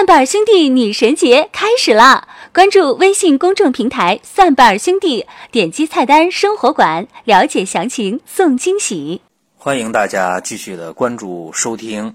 [0.00, 2.26] 蒜瓣兄弟女神节开始啦！
[2.54, 9.20] 关注微信公众平台“蒜瓣兄弟”，点击菜单“生活馆”了解详情，送惊喜。
[9.58, 12.12] 欢迎大家继续的关注收听《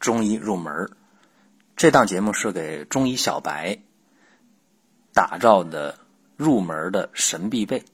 [0.00, 0.74] 中医入门》
[1.76, 3.78] 这档节目，是给中医小白
[5.14, 5.96] 打造的
[6.36, 7.84] 入门的神必备。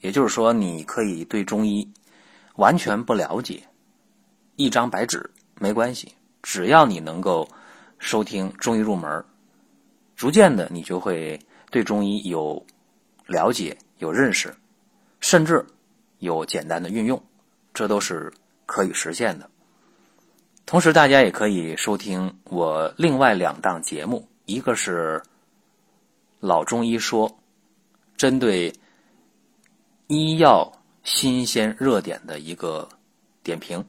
[0.00, 1.88] 也就是说，你可以对中医
[2.56, 3.62] 完全不了解，
[4.56, 5.30] 一张白纸
[5.60, 6.12] 没关系，
[6.42, 7.48] 只要你能够。
[8.00, 9.24] 收听中医入门，
[10.16, 11.38] 逐渐的你就会
[11.70, 12.66] 对中医有
[13.26, 14.52] 了解、有认识，
[15.20, 15.64] 甚至
[16.18, 17.22] 有简单的运用，
[17.72, 18.32] 这都是
[18.66, 19.48] 可以实现的。
[20.64, 25.20] 同时，大家也可以收听我另外两档节目，一个是
[26.40, 27.28] 《老中医说》，
[28.16, 28.72] 针对
[30.06, 30.72] 医药
[31.02, 32.88] 新鲜热点的一个
[33.42, 33.84] 点评，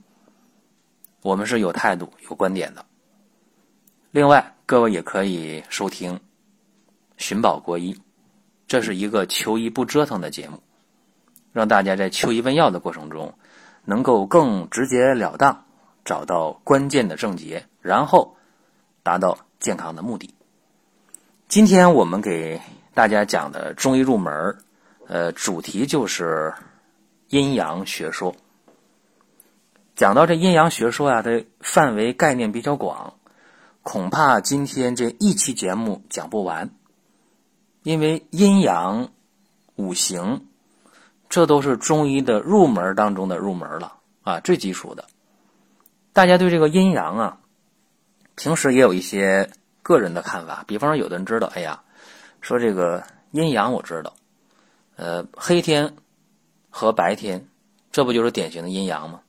[1.22, 2.84] 我们是有态度、有观点的。
[4.12, 6.16] 另外，各位也可以收听
[7.16, 7.94] 《寻宝国医》，
[8.66, 10.60] 这是一个求医不折腾的节目，
[11.54, 13.32] 让大家在求医问药的过程中，
[13.86, 15.64] 能够更直截了当
[16.04, 18.36] 找到关键的症结，然后
[19.02, 20.34] 达到健康的目的。
[21.48, 22.60] 今天我们给
[22.92, 24.58] 大家讲的中医入门，
[25.06, 26.52] 呃，主题就是
[27.28, 28.36] 阴阳学说。
[29.96, 33.14] 讲到这阴阳学说呀，它范围概念比较广。
[33.82, 36.70] 恐怕今天这一期节目讲不完，
[37.82, 39.10] 因为阴阳、
[39.74, 40.46] 五行，
[41.28, 45.06] 这都是中医的入门当中的入门了啊，最基础的。
[46.12, 47.40] 大家对这个阴阳啊，
[48.36, 49.50] 平时也有一些
[49.82, 50.64] 个人的看法。
[50.68, 51.82] 比方说，有的人知道，哎呀，
[52.40, 54.14] 说这个阴阳我知道，
[54.94, 55.96] 呃，黑天
[56.70, 57.48] 和白天，
[57.90, 59.22] 这不就是典型的阴阳吗？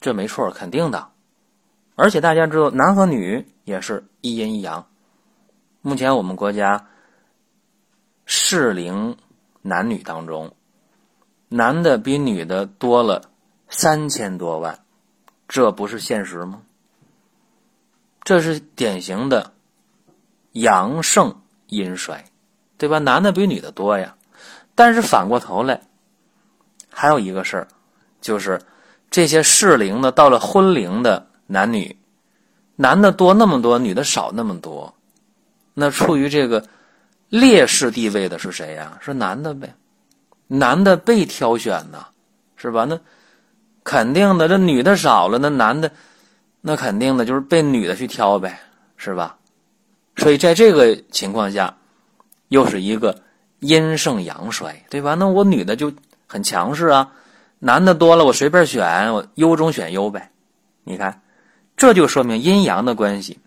[0.00, 1.10] 这没错，肯定的。
[1.96, 4.86] 而且大家知道，男和女也是一阴一阳。
[5.80, 6.88] 目前我们国家
[8.26, 9.16] 适龄
[9.62, 10.54] 男女当中，
[11.48, 13.22] 男的比女的多了
[13.70, 14.78] 三千多万，
[15.48, 16.60] 这不是现实吗？
[18.22, 19.52] 这是典型的
[20.52, 21.34] 阳盛
[21.68, 22.22] 阴衰，
[22.76, 22.98] 对吧？
[22.98, 24.14] 男的比女的多呀。
[24.74, 25.80] 但是反过头来，
[26.90, 27.68] 还有一个事儿，
[28.20, 28.60] 就是
[29.10, 31.26] 这些适龄的到了婚龄的。
[31.46, 31.96] 男女，
[32.74, 34.94] 男的多那么多，女的少那么多，
[35.74, 36.66] 那处于这个
[37.28, 38.98] 劣势地位的是谁呀？
[39.00, 39.74] 是男的呗，
[40.48, 42.06] 男的被挑选呐，
[42.56, 42.84] 是吧？
[42.84, 42.98] 那
[43.84, 45.90] 肯定的，这女的少了，那男的
[46.60, 48.58] 那肯定的就是被女的去挑呗，
[48.96, 49.36] 是吧？
[50.16, 51.76] 所以在这个情况下，
[52.48, 53.22] 又是一个
[53.60, 55.14] 阴盛阳衰，对吧？
[55.14, 55.92] 那我女的就
[56.26, 57.12] 很强势啊，
[57.60, 60.30] 男的多了，我随便选，我优中选优呗，
[60.82, 61.22] 你看。
[61.76, 63.38] 这就说明阴阳的关系，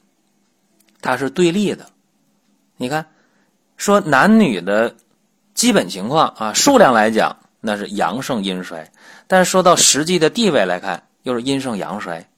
[1.02, 1.88] 它是对立的。
[2.78, 3.08] 你看，
[3.76, 4.96] 说男女的
[5.56, 8.92] 基本情况啊，数量来讲那是阳盛阴衰，
[9.28, 12.30] 但是说到实际的地位来看，又是阴盛阳衰。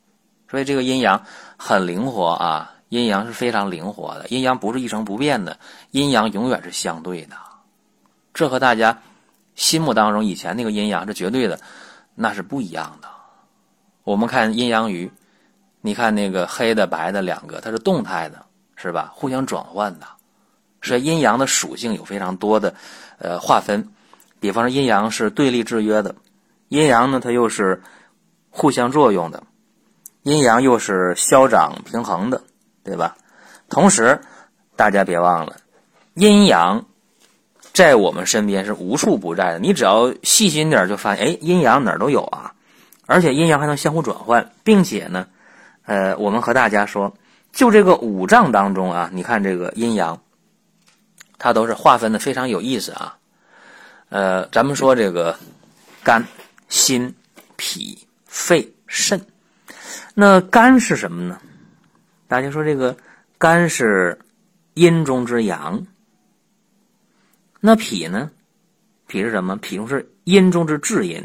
[0.50, 1.26] 所以这个阴阳
[1.58, 5.60] 很灵活啊，阴阳是非常灵活的，阴阳不是一成不变的，
[5.92, 7.36] 阴阳永远是相对的。
[8.34, 9.02] 这和大家
[9.56, 11.60] 心目当中以前那个阴阳是绝对的，
[12.16, 13.10] 那是不一样的。
[14.04, 15.12] 我们看阴阳鱼。
[15.82, 19.12] 你看那个黑的白的两个，它是动态的，是吧？
[19.16, 20.06] 互相转换的，
[20.82, 22.74] 所以阴阳的属性有非常多的
[23.18, 23.90] 呃划分。
[24.40, 26.16] 比方说阴阳是对立制约的，
[26.68, 27.82] 阴阳呢它又是
[28.52, 29.44] 互相作用的，
[30.24, 32.42] 阴阳又是消长平衡的，
[32.84, 33.18] 对吧？
[33.68, 34.22] 同时
[34.76, 35.58] 大家别忘了，
[36.14, 36.86] 阴阳
[37.74, 39.60] 在我们身边是无处不在的。
[39.60, 42.54] 你只要细心点就发现，哎，阴阳哪儿都有啊！
[43.08, 45.28] 而且阴阳还能相互转换，并且呢。
[45.92, 47.14] 呃，我们和大家说，
[47.52, 50.18] 就这个五脏当中啊，你看这个阴阳，
[51.38, 53.18] 它都是划分的非常有意思啊。
[54.08, 55.38] 呃，咱们说这个
[56.02, 56.26] 肝、
[56.70, 57.14] 心、
[57.58, 59.20] 脾、肺、肾，
[60.14, 61.42] 那肝是什么呢？
[62.26, 62.96] 大家说这个
[63.38, 64.18] 肝是
[64.76, 65.86] 阴中之阳，
[67.60, 68.32] 那脾呢？
[69.08, 69.58] 脾是什么？
[69.58, 71.22] 脾是阴中之至阴，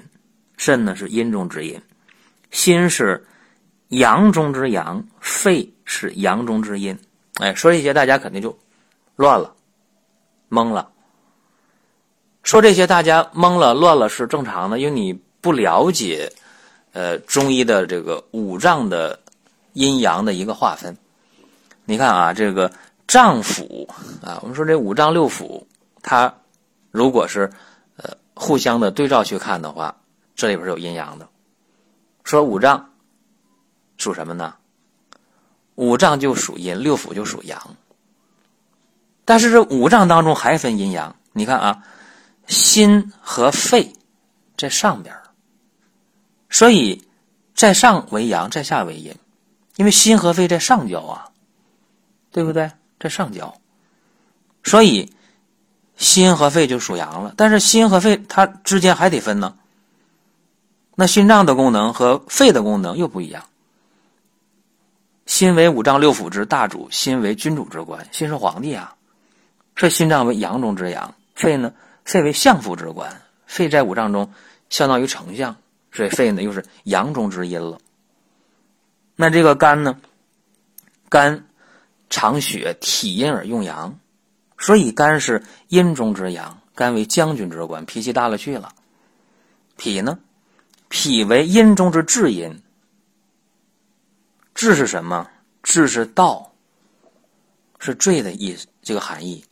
[0.57, 1.81] 肾呢是阴中之阴，
[2.51, 3.25] 心是。
[3.89, 6.99] 阳中之阳，肺是阳中之阴。
[7.35, 8.59] 哎，说这些大家肯定就
[9.15, 9.55] 乱了、
[10.51, 10.91] 懵了。
[12.43, 16.33] 说这些大家懵了、乱了是正常的，因为你不了解
[16.93, 19.21] 呃中医的这个五脏的
[19.75, 20.97] 阴阳的一个划分。
[21.85, 22.73] 你看啊，这个
[23.07, 23.89] 脏腑
[24.23, 25.63] 啊，我们说这五脏六腑，
[26.03, 26.35] 它
[26.91, 27.49] 如果是
[27.97, 29.95] 呃互相的对照去看的话，
[30.35, 31.29] 这里边有阴阳的。
[32.25, 32.91] 说五脏。
[33.99, 34.55] 属什么呢？
[35.75, 37.77] 五脏就属阴，六腑就属阳。
[39.25, 41.83] 但是这五脏当中还分阴阳，你看啊，
[42.47, 43.93] 心和肺
[44.57, 45.15] 在上边
[46.49, 47.05] 所以
[47.55, 49.15] 在上为阳，在下为阴，
[49.77, 51.29] 因为心和肺在上焦啊，
[52.31, 52.71] 对不对？
[52.99, 53.55] 在上焦，
[54.65, 55.13] 所以
[55.97, 57.35] 心和肺就属阳了。
[57.37, 59.55] 但是心和肺它之间还得分呢。
[60.95, 63.45] 那心脏的功能和肺的功能又不一样。
[65.27, 68.95] 心为五脏六腑之大主，心为君主之官，心是皇帝啊。
[69.77, 71.75] 所以心脏为阳中之阳，肺呢，
[72.05, 74.33] 肺为相府之官，肺在五脏中
[74.71, 75.57] 相当于丞相，
[75.93, 77.79] 所以肺呢又是阳中之阴了。
[79.17, 79.99] 那这个肝呢，
[81.09, 81.45] 肝
[82.09, 83.99] 藏血，体阴而用阳，
[84.57, 88.73] 所以肝是阴中之阳，肝为将军之官，脾气大了去了。
[89.77, 90.19] 脾呢？
[90.89, 92.63] 脾为阴中之至阴，
[94.57, 95.31] 至是什么？
[95.63, 96.53] 至是道，
[97.79, 99.45] 是坠的意思，这个含义。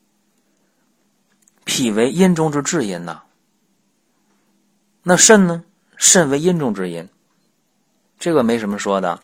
[1.65, 3.23] 脾为阴中之至阴呐。
[5.03, 5.63] 那肾呢？
[5.97, 7.09] 肾为阴中之阴，
[8.19, 9.21] 这个没什么说的。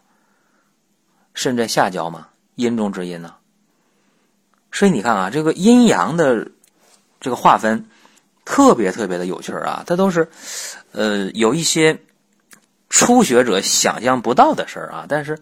[1.34, 3.34] 肾在下焦嘛，阴中之阴呐。
[4.70, 6.46] 所以你看啊，这个阴阳的
[7.18, 7.88] 这个划分。
[8.42, 9.84] 特别特别的有趣啊！
[9.86, 10.28] 它都是，
[10.90, 12.02] 呃，有一些
[12.88, 15.06] 初学者想象不到的事儿啊。
[15.08, 15.38] 但是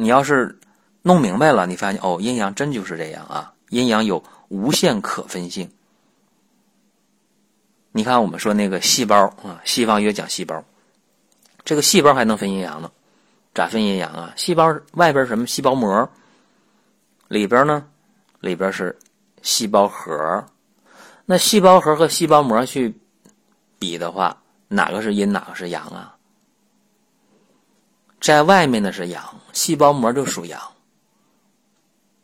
[0.00, 0.58] 你要是
[1.02, 3.52] 弄明白了，你发现哦，阴阳真就是这样啊！
[3.68, 5.70] 阴阳有无限可分性。
[7.92, 10.64] 你看，我们说那个细胞啊，西方也讲细胞，
[11.64, 12.90] 这个细胞还能分阴阳呢？
[13.54, 14.32] 咋分阴阳啊？
[14.36, 16.08] 细胞外边什么细胞膜，
[17.28, 17.86] 里边呢？
[18.40, 18.98] 里边是
[19.42, 20.42] 细胞核。
[21.26, 22.98] 那细胞核和细胞膜去
[23.78, 26.16] 比的话，哪个是阴，哪个是阳啊？
[28.20, 30.60] 在外面的是阳，细胞膜就属阳。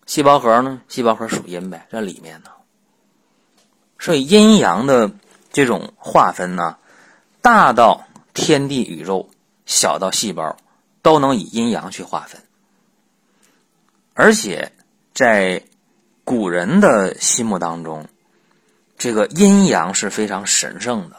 [0.06, 0.81] 细胞核呢？
[0.88, 2.50] 细胞核属阴呗，在里面呢。
[3.98, 5.10] 所以阴阳的
[5.50, 6.76] 这种划分呢，
[7.40, 9.28] 大到天地宇宙，
[9.64, 10.56] 小到细胞，
[11.02, 12.40] 都能以阴阳去划分。
[14.14, 14.72] 而且
[15.14, 15.62] 在
[16.25, 18.06] 古人的心目当中。
[18.98, 21.16] 这个阴阳是非常神圣的，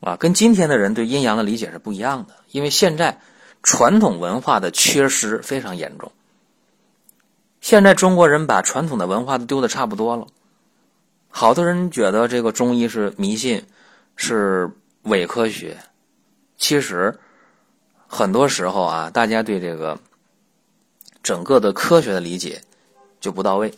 [0.00, 2.34] 啊，跟今天的人对阴阳的理解是不一样的。
[2.50, 3.22] 因为现在
[3.62, 6.10] 传统文化的缺失非常严重，
[7.60, 10.26] 现在中国人把传统的文化都丢的差不多了。
[11.28, 13.66] 好多人觉得这个中医是迷信，
[14.16, 14.70] 是
[15.02, 15.76] 伪科学。
[16.56, 17.18] 其实
[18.06, 19.98] 很多时候啊，大家对这个
[21.22, 22.62] 整个的科学的理解
[23.20, 23.72] 就不到位，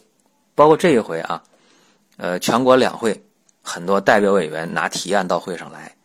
[0.54, 1.42] 包括这一回啊。
[2.16, 3.24] 呃，全国两会
[3.62, 5.96] 很多代表委员拿提案到会上来，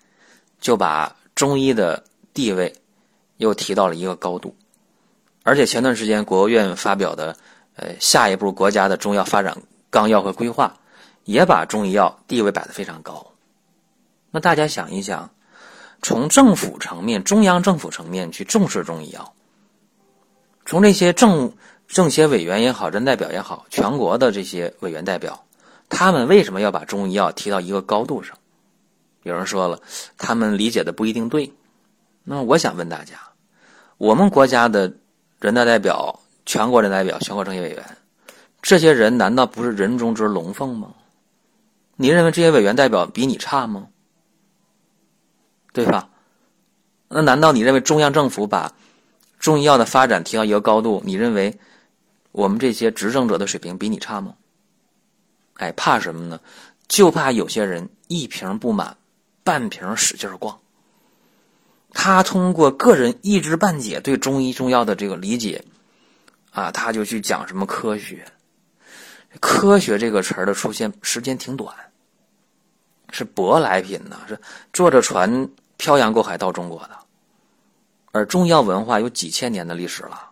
[0.62, 2.74] 就把中医的地位
[3.38, 4.56] 又提到了一个高度。
[5.44, 7.38] 而且前段时间国务院发表的
[7.76, 9.58] 呃下一步国家的中药发展
[9.90, 10.78] 纲要和规划，
[11.24, 13.34] 也把中医药地位摆得非常高。
[14.32, 15.30] 那大家想一想，
[16.02, 19.34] 从政府层面、中央政府层面去重视中医药，
[20.66, 21.54] 从这些政
[21.88, 25.44] 政协委员也好、人代表也好、全国的这些委员代表。
[25.88, 28.38] 他们为什么要把中医药提到一个高度上？
[29.22, 29.80] 有人说了，
[30.18, 31.54] 他们理解的不一定对。
[32.28, 33.20] 那我想问大家：
[33.98, 34.92] 我们国家的
[35.40, 37.98] 人大代表、全国人代表、全国政协委员，
[38.64, 40.92] 这些人难道不是人中之龙凤吗？
[41.96, 43.88] 你认为这些委员代表比你差吗？
[45.72, 46.10] 对吧？
[47.08, 48.74] 那难道你认为中央政府把
[49.38, 51.04] 中医药的发展提到一个高度？
[51.06, 51.56] 你认为
[52.32, 54.34] 我们这些执政者的水平比你差吗？
[55.58, 56.40] 哎，怕什么呢？
[56.88, 58.98] 就怕有些人一瓶不满，
[59.44, 60.60] 半瓶使劲逛。
[61.96, 65.64] 他通过个人一知半解对中医中药的这个理解，
[66.52, 68.24] 啊，他就去讲什么科学。
[69.40, 71.74] 科学这个词的出现时间挺短，
[73.10, 74.40] 是舶来品呢，是
[74.74, 76.92] 坐着船漂洋过海到中国的。
[78.12, 80.30] 而中药文化有几千年的历史了，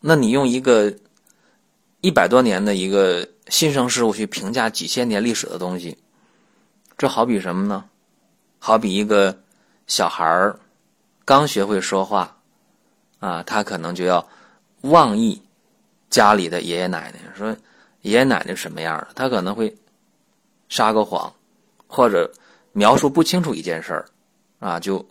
[0.00, 0.92] 那你用一个
[2.00, 3.28] 一百多年的一个。
[3.48, 5.96] 新生事物去评价几千年历史的东西，
[6.98, 7.84] 这好比什么呢？
[8.58, 9.38] 好比一个
[9.86, 10.58] 小孩儿
[11.24, 12.36] 刚学会说话，
[13.20, 14.26] 啊，他可能就要
[14.82, 15.40] 妄议
[16.10, 17.56] 家里的爷爷奶奶，说
[18.02, 19.74] 爷爷奶奶什么样的，他可能会
[20.68, 21.32] 撒个谎，
[21.86, 22.30] 或者
[22.72, 24.06] 描述不清楚一件事儿，
[24.58, 25.06] 啊，就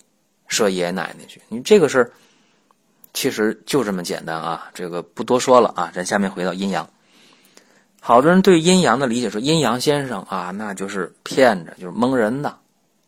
[0.48, 1.42] 说爷爷奶奶去。
[1.48, 2.12] 你这个事儿
[3.14, 6.90] 其实就这么简单啊，这个不多说了啊，咱下面回到阴阳。
[8.02, 12.58] 好多人对阴阳的理解说阴阳先生啊，那就是骗着，就是蒙人的，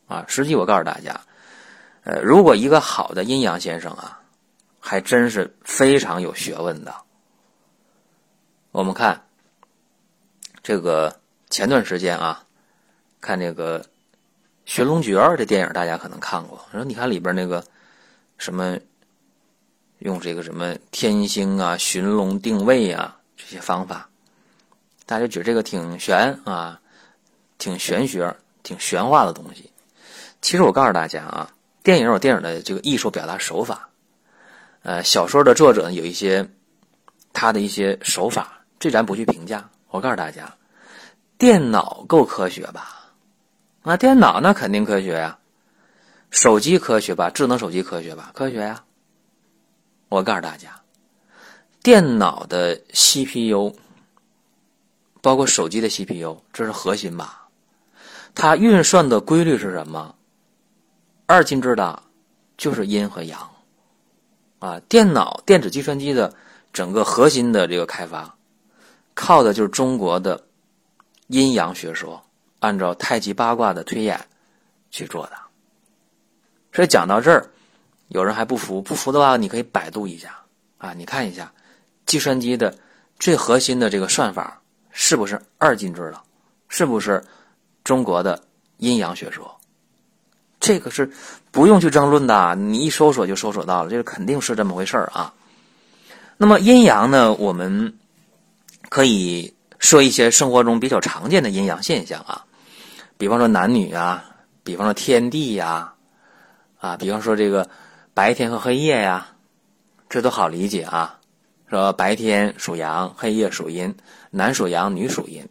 [0.07, 1.21] 啊，实际我告诉大家，
[2.08, 4.22] 呃，如果一个好的阴阳先生啊，
[4.80, 6.96] 还真是非常有学问的。
[8.72, 9.28] 我们看
[10.64, 12.46] 这个前段时间啊，
[13.20, 13.84] 看这个
[14.64, 16.66] 《寻龙诀》这电影，大家可能看过。
[16.72, 17.62] 说你看里边那个
[18.38, 18.80] 什么，
[20.00, 24.10] 用这个什么天星啊、寻龙定位啊这些方法，
[25.06, 26.80] 大家觉得这个挺玄啊，
[27.58, 28.34] 挺玄学、
[28.64, 29.70] 挺玄化的东西。
[30.42, 31.52] 其实我告诉大家啊，
[31.88, 33.88] 电影有电影的这个艺术表达手法，
[34.84, 36.46] 呃，小说的作者有一些
[37.32, 38.62] 他的一些手法。
[38.77, 40.53] 这咱不去评价，我告诉大家，
[41.38, 43.13] 电脑够科学吧？
[43.84, 45.39] 啊，电脑那肯定科学呀，
[46.29, 47.29] 手机科学吧？
[47.29, 48.32] 智能手机科学吧？
[48.34, 48.84] 科学呀！
[50.10, 50.82] 我告诉大家，
[51.82, 53.74] 电脑的 CPU，
[55.22, 57.48] 包括手机的 CPU，这是核心吧？
[58.36, 60.15] 它运算的规律是什么？
[61.29, 62.01] 二进制的，
[62.57, 63.38] 就是阴和阳。
[64.60, 66.34] 啊，电脑、电子计算机的
[66.72, 68.34] 整个核心的这个开发。
[69.13, 70.41] 靠的就是中国的
[71.27, 72.24] 阴阳学说，
[72.60, 74.17] 按照太极八卦的推演
[74.89, 75.34] 去做的。
[76.72, 77.46] 所以讲到这儿，
[78.07, 80.39] 有人还不服，不服的话，你可以百度一下
[80.77, 81.51] 啊，你看一下
[82.05, 82.74] 计算机的
[83.19, 86.22] 最核心的这个算法是不是二进制的，
[86.69, 87.22] 是不是
[87.84, 88.41] 中国的
[88.77, 89.57] 阴阳学说？
[90.67, 91.09] 这个是
[91.51, 95.33] 不用去争论的，你一搜索就搜索到了，这个肯定是这么回事啊。
[96.38, 97.95] 那么阴阳呢，我们。
[98.89, 102.45] 可以说一些生活中比较常见的阴阳现象啊，
[103.17, 104.24] 比方说男女啊，
[104.63, 105.93] 比方说天地呀，
[106.79, 107.69] 啊，比方说这个
[108.13, 109.27] 白天和黑夜呀，
[110.07, 111.19] 这都好理解啊。
[111.69, 113.93] 说白天属阳，黑夜属阴，
[114.31, 115.45] 男属阳，女属阴。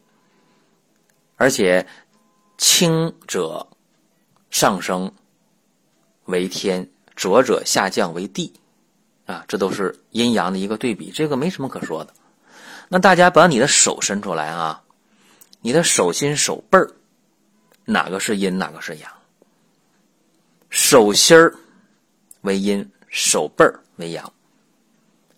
[1.35, 1.85] 而且
[2.57, 3.67] 轻者
[4.49, 5.13] 上升
[6.25, 8.53] 为天，浊者下降为地，
[9.25, 12.13] 啊，这都是阴阳的一个对比，这个没什么可说的。
[12.89, 14.83] 那大家把你的手伸出来啊，
[15.61, 16.91] 你的手心手背儿，
[17.85, 19.11] 哪个是阴，哪个是阳？
[20.69, 21.55] 手心儿
[22.41, 24.33] 为阴，手背儿为阳。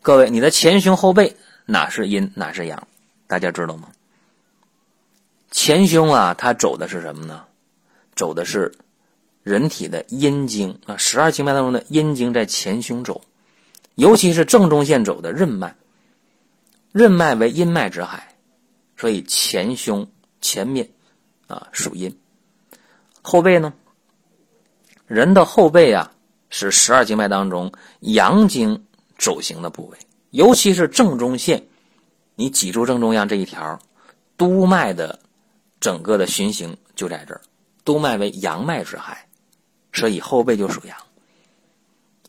[0.02, 1.36] 各位，你的前胸后背
[1.66, 2.88] 哪是阴，哪是阳？
[3.28, 3.90] 大家知道吗？
[5.52, 7.46] 前胸啊，它走的是什么呢？
[8.16, 8.74] 走的是
[9.44, 13.22] 人体的阴经啊，十二经脉当中的阴经在前胸走，
[13.96, 15.76] 尤其是正中线走的任脉。
[16.92, 18.36] 任脉为阴脉之海，
[18.98, 20.10] 所以前胸
[20.42, 20.90] 前面
[21.46, 22.20] 啊属阴。
[23.22, 23.74] 后背呢？
[25.06, 26.12] 人的后背啊
[26.50, 28.86] 是十二经脉当中阳经
[29.20, 29.98] 走行的部位，
[30.32, 31.68] 尤其是正中线，
[32.34, 33.80] 你脊柱正中央这一条
[34.36, 35.20] 督脉的
[35.80, 37.42] 整个的循行就在这儿。
[37.86, 39.28] 督脉为阳脉之海，
[39.94, 40.98] 所以后背就属阳。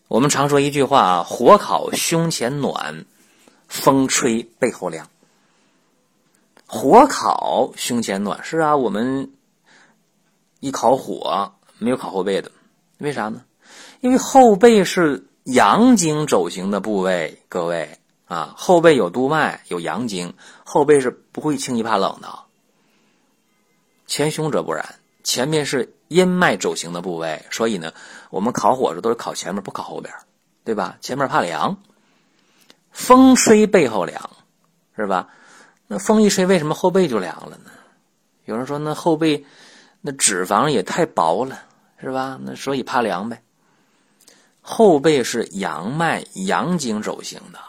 [0.08, 3.04] 我们常说一句话啊：火烤胸前暖。
[3.68, 5.08] 风吹背后凉，
[6.66, 8.42] 火烤胸前暖。
[8.42, 9.30] 是啊，我们
[10.58, 12.50] 一烤火没有烤后背的，
[12.98, 13.44] 为啥呢？
[14.00, 22.28] 因为后背是阳经走行的部位，各位啊，后背有督脉，有阳经，后背是不会轻易怕冷的。
[24.08, 27.94] 前胸者不然，前面是阴脉走行的部位，所以呢，
[28.30, 30.12] 我们烤火时都是烤前面，不烤后边，
[30.64, 30.98] 对吧？
[31.00, 31.80] 前面怕凉。
[32.90, 34.30] 风吹背后凉，
[34.96, 35.28] 是吧？
[35.86, 37.70] 那风一吹，为什么后背就凉了呢？
[38.44, 39.46] 有人说，那后背
[40.00, 41.62] 那脂肪也太薄了，
[42.00, 42.40] 是吧？
[42.42, 43.40] 那所以怕凉呗。
[44.60, 47.60] 后背是阳脉阳经走行的，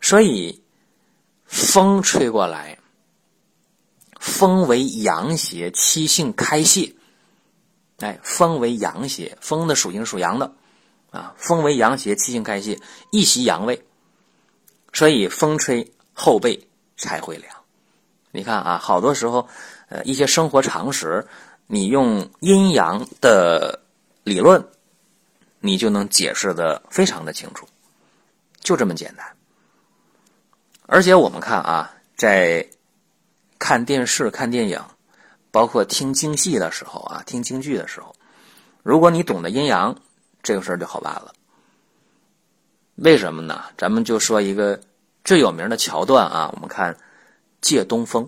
[0.00, 0.60] 所以
[1.46, 2.76] 风吹过来，
[4.20, 6.94] 风为阳邪，气性开泄。
[7.98, 10.52] 哎，风为阳邪，风的属性属阳的。
[11.10, 12.78] 啊，风为阳邪，气性开泄，
[13.10, 13.84] 一袭阳位，
[14.92, 17.52] 所以风吹后背才会凉。
[18.30, 19.48] 你看啊，好多时候，
[19.88, 21.26] 呃，一些生活常识，
[21.66, 23.80] 你用阴阳的
[24.22, 24.64] 理论，
[25.58, 27.66] 你就能解释的非常的清楚，
[28.60, 29.26] 就这么简单。
[30.86, 32.68] 而且我们看啊，在
[33.60, 34.82] 看电视、看电影，
[35.52, 38.12] 包括听京戏的时候啊，听京剧的时候，
[38.82, 39.96] 如果你懂得阴阳。
[40.42, 41.34] 这个事儿就好办了，
[42.94, 43.62] 为什么呢？
[43.76, 44.80] 咱们就说一个
[45.22, 46.96] 最有名的桥段啊，我们看
[47.60, 48.26] 借东风，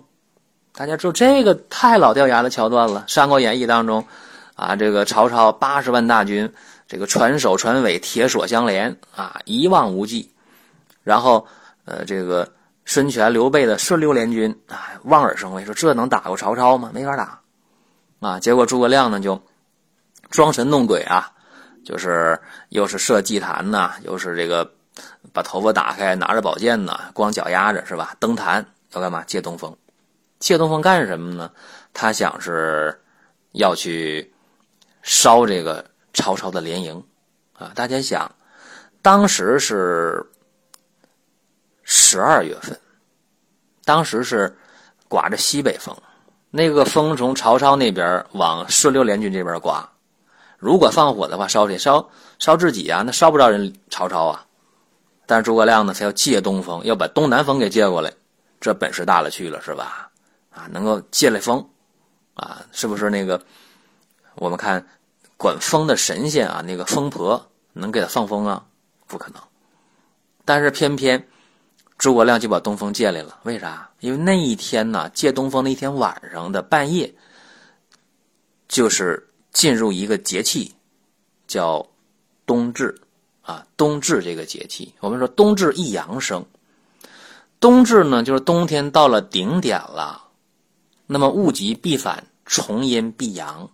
[0.75, 4.07] 大家知道这个太老掉牙的桥段了，《三国演义》当中
[4.57, 6.53] 啊，这个曹操八十万大军，
[6.87, 10.31] 这个船首船尾铁索相连啊，一望无际，
[11.03, 11.47] 然后
[11.87, 12.53] 呃，这个
[12.85, 16.91] 孙权、刘备的顺溜联军啊，望而生畏，说这能打过曹操吗？
[16.93, 17.41] 没法打
[18.21, 18.41] 啊！
[18.41, 19.43] 结果诸葛亮呢就
[20.31, 21.33] 装神弄鬼啊。
[21.85, 24.73] 就是又是设祭坛呐，又是这个
[25.33, 28.15] 把头发打开，拿着宝剑呐，光脚丫子是吧？
[28.21, 29.25] 登坛要干嘛？
[29.25, 29.77] 借东风，
[30.39, 31.51] 借东风干什么呢？
[31.93, 33.01] 他想是
[33.51, 34.33] 要去
[35.03, 35.85] 烧这个
[36.15, 37.05] 曹操的连营
[37.59, 37.73] 啊！
[37.75, 38.31] 大家想，
[39.03, 40.25] 当时是
[41.95, 42.81] 十二月份，
[43.85, 44.57] 当时是
[45.09, 45.95] 刮着西北风，
[46.51, 49.87] 那个风从曹操那边往顺流联军这边刮。
[50.57, 51.77] 如果放火的话，烧谁？
[51.77, 52.09] 烧
[52.39, 53.03] 烧自己啊！
[53.05, 54.47] 那烧不着人曹操啊！
[55.27, 58.11] 但是诸葛亮呢，他要借东风，要把东南风给借过来，
[58.59, 60.11] 这本事大了去了，是吧？
[60.51, 61.69] 啊，能够借来风，
[62.33, 63.39] 啊，是不是那个？
[64.37, 64.87] 我们看
[65.37, 68.65] 管风的神仙啊，那个风婆能给他放风啊？
[69.07, 69.43] 不可能。
[70.47, 71.29] 但是偏偏
[71.99, 73.91] 诸葛亮就把东风借来了，为啥？
[74.01, 77.15] 因为那一天呢，借东风那天晚上的半夜，
[78.69, 79.29] 就是。
[79.53, 80.73] 进入一个节气，
[81.47, 81.87] 叫
[82.47, 82.99] 冬至
[83.43, 86.43] 啊，冬至这个节气，我们说冬至一阳生。
[87.61, 90.25] 冬至呢，就是冬天到了顶点了，
[91.07, 93.69] 那么物极必反，重阴必阳，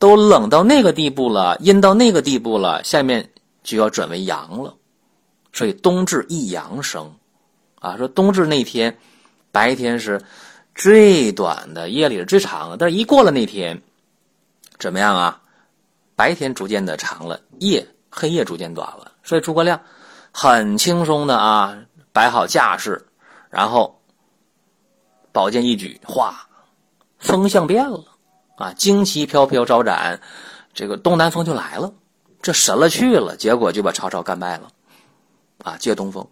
[0.00, 3.30] 都冷到那个地步了，阴到那个地步了，下面
[3.62, 4.74] 就要转为阳了，
[5.52, 7.08] 所以冬至一阳生
[7.84, 7.96] 啊。
[7.96, 8.96] 说冬至那天，
[9.52, 10.22] 白天是
[10.74, 13.82] 最短的，夜里是最长的，但是一过了那天。
[14.78, 15.40] 怎么样啊？
[16.16, 19.80] 白天逐渐的长了，夜黑夜逐渐短了，所以诸葛亮
[20.30, 21.76] 很轻松的啊，
[22.12, 23.04] 摆好架势，
[23.50, 24.00] 然后
[25.32, 26.48] 宝剑一举，哗，
[27.18, 28.04] 风向变了
[28.56, 30.20] 啊，旌旗飘飘招展，
[30.72, 31.92] 这个东南风就来了，
[32.40, 34.68] 这神了去了，结果就把曹操干败了
[35.64, 36.24] 啊，借东风，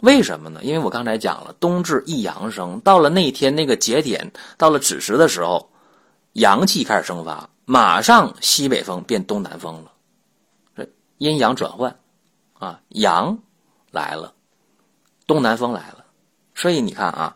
[0.00, 0.60] 为什么呢？
[0.62, 5.70] 因为我刚才讲了，冬至一阳生，到了那天那个节点，到了子时的时候，
[6.34, 7.48] 阳气开始生发。
[7.64, 9.90] 马上西北风变东南风了，
[10.76, 10.88] 这
[11.18, 11.98] 阴阳转换，
[12.60, 13.36] 啊，阳
[13.90, 14.32] 来了，
[15.26, 16.04] 东南风来了，
[16.54, 17.34] 所以你看啊，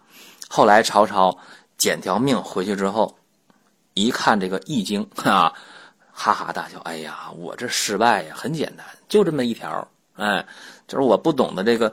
[0.48, 1.36] 后来曹操
[1.76, 3.18] 捡条命回去之后，
[3.94, 5.52] 一看这个易经啊，
[6.12, 10.46] 哈哈大笑，哎呀，我这失败呀，很简单，就这么一条，哎，
[10.86, 11.92] 就是我不懂得这个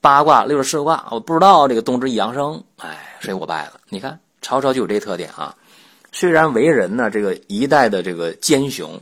[0.00, 3.80] 八卦六十四卦，我不知道这个冬至一阳生，哎，所以我败了。
[3.88, 5.56] 你看曹操就有这特点啊。
[6.10, 9.00] 虽然为人呢，这个一代的这个奸雄，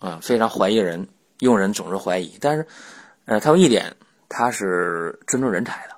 [0.00, 1.06] 啊，非常怀疑人，
[1.38, 2.66] 用人总是怀疑，但是，
[3.26, 3.94] 呃，他有一点，
[4.28, 5.94] 他是尊重人才的。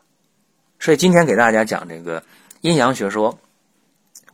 [0.78, 2.22] 所以今天给大家讲这个
[2.60, 3.36] 阴阳学说，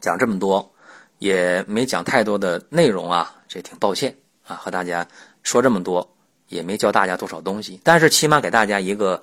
[0.01, 0.73] 讲这么多，
[1.19, 5.07] 也没讲太多的内容啊，这挺抱歉啊，和大家
[5.45, 6.17] 说这么多，
[6.49, 9.23] 也没教大家多少东西，但是起码给大家一个，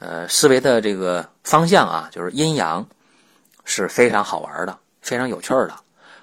[0.00, 2.88] 呃，思维的这个方向啊，就是阴阳
[3.64, 5.74] 是非常好玩的，非常有趣的。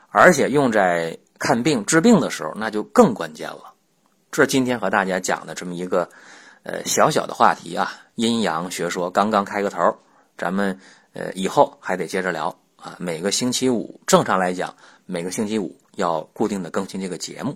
[0.10, 3.74] 而且用在看病治病的时候，那就更关键了。
[4.32, 6.10] 这今天和大家讲的这么一个
[6.63, 9.96] 呃小小的话题啊，阴阳学说刚刚开个头，
[10.38, 10.80] 咱们
[11.13, 12.96] 呃以后还得接着聊啊。
[12.98, 17.56] 每个星期五，正常来讲，每个星期五要固定的更新这个节目。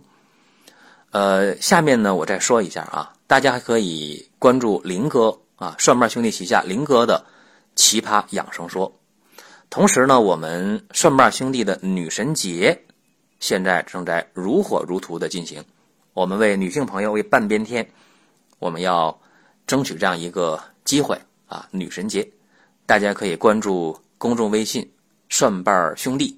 [1.09, 7.23] 呃，下面呢，我再说一下啊，大家还可以关注林哥啊，蒜瓣兄弟旗下林哥的
[7.75, 8.91] 奇葩养生说。
[9.69, 12.83] 同时呢，我们蒜瓣兄弟的女神节
[13.39, 15.63] 现在正在如火如荼的进行。
[16.13, 17.87] 我们为女性朋友为半边天，
[18.57, 19.21] 我们要
[19.67, 21.69] 争取这样一个机会啊！
[21.69, 22.27] 女神节，
[22.87, 24.91] 大家可以关注公众微信
[25.29, 26.37] “蒜瓣兄弟”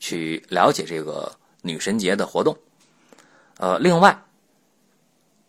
[0.00, 2.56] 去了解这个女神节的活动。
[3.58, 4.18] 呃，另外，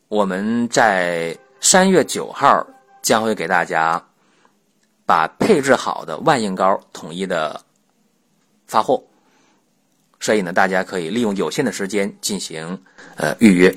[0.09, 2.67] 我们在三月九号
[3.05, 4.03] 将会给大家。
[5.07, 7.61] 把配置好的万应膏统一的
[8.65, 9.03] 发货，
[10.19, 12.83] 所以呢，大家可以利用有限的时间进行
[13.15, 13.71] 呃预约。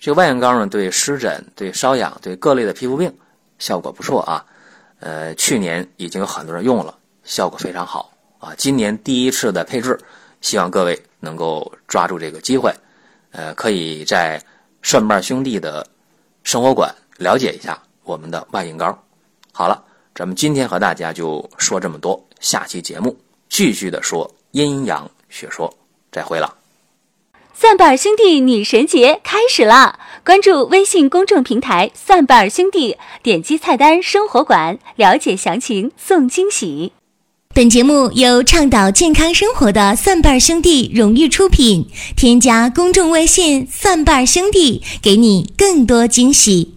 [0.00, 3.16] 这个万应膏呢，对湿疹、对瘙痒、对各类的皮肤病
[3.60, 4.44] 效果不错啊。
[4.98, 8.52] 呃，去年已经有很多人用了，效果非常好啊。
[8.56, 9.96] 今年第一次的配置，
[10.40, 12.74] 希望各位能够抓住这个机会，
[13.30, 14.42] 呃，可以在
[14.82, 15.86] 蒜瓣兄弟的
[16.42, 18.96] 生活馆了解一下我们的万应膏。
[19.52, 19.82] 好了。
[20.16, 23.16] 咱们今天和大家就说这么多，下期节目
[23.48, 25.68] 继续的说阴阳学说，
[26.12, 26.54] 再会了。
[27.52, 29.98] 蒜瓣兄弟女神节开始啦！
[30.24, 36.92] 关注微信公众平台“蒜瓣兄弟”，点击菜单“生活馆”，了解详情送惊喜。
[37.52, 46.74] 本节目由倡导健康生活的蒜瓣兄弟荣誉出品，添加公众微信“蒜瓣兄弟”，给你更多惊喜。